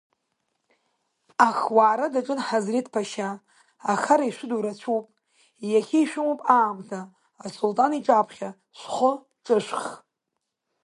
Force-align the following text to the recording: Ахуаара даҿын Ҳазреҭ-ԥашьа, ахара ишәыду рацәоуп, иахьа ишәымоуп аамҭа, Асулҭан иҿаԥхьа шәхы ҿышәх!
Ахуаара 1.47 2.13
даҿын 2.13 2.39
Ҳазреҭ-ԥашьа, 2.45 3.29
ахара 3.91 4.25
ишәыду 4.25 4.61
рацәоуп, 4.65 5.05
иахьа 5.69 5.97
ишәымоуп 6.01 6.41
аамҭа, 6.55 6.99
Асулҭан 7.45 7.91
иҿаԥхьа 7.97 8.49
шәхы 8.79 9.11
ҿышәх! 9.45 9.85